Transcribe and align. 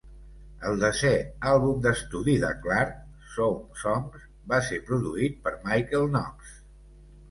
El 0.69 0.79
desè 0.83 1.11
àlbum 1.49 1.83
d"estudi 1.83 2.35
de 2.45 2.51
Clark, 2.65 2.97
"Some 3.37 3.79
Songs", 3.85 4.27
va 4.55 4.65
ser 4.73 4.85
produït 4.93 5.41
per 5.47 5.59
Michael 5.71 6.13
Knox. 6.15 6.61